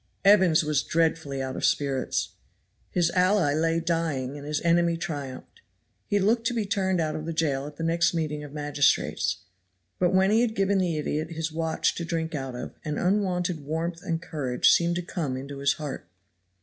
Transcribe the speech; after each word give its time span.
Evans 0.25 0.63
was 0.63 0.81
dreadfully 0.81 1.43
out 1.43 1.55
of 1.55 1.63
spirits. 1.63 2.29
His 2.89 3.11
ally 3.11 3.53
lay 3.53 3.79
dying 3.79 4.35
and 4.35 4.47
his 4.47 4.59
enemy 4.61 4.97
triumphed. 4.97 5.61
He 6.07 6.17
looked 6.17 6.47
to 6.47 6.55
be 6.55 6.65
turned 6.65 6.99
out 6.99 7.15
of 7.15 7.27
the 7.27 7.33
jail 7.33 7.67
at 7.67 7.75
the 7.75 7.83
next 7.83 8.11
meeting 8.15 8.43
of 8.43 8.51
magistrates. 8.51 9.43
But 9.99 10.11
when 10.11 10.31
he 10.31 10.41
had 10.41 10.55
given 10.55 10.79
the 10.79 10.97
idiot 10.97 11.29
his 11.33 11.51
watch 11.51 11.93
to 11.93 12.03
drink 12.03 12.33
out 12.33 12.55
of 12.55 12.73
an 12.83 12.97
unwonted 12.97 13.63
warmth 13.63 14.01
and 14.01 14.19
courage 14.19 14.71
seemed 14.71 14.95
to 14.95 15.03
come 15.03 15.37
into 15.37 15.59
his 15.59 15.73
heart. 15.73 16.07